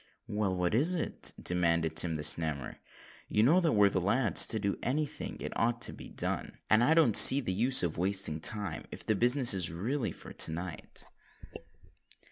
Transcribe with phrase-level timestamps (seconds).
[0.27, 2.77] "Well, what is it?" demanded Tim the Snammer.
[3.27, 6.57] "You know that we're the lads to do any thing it ought to be done;
[6.71, 10.33] and I don't see the use of wasting time, if the business is really for
[10.33, 11.05] to night."